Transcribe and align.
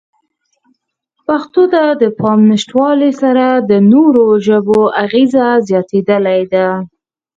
پښتو 1.27 1.63
ته 1.73 1.83
د 2.01 2.03
پام 2.19 2.39
نشتوالې 2.51 3.11
سره 3.21 3.45
د 3.69 3.71
نورو 3.91 4.25
ژبو 4.45 4.79
اغېزه 5.03 5.47
زیاتېدلې 5.67 6.41
ده. 6.53 6.67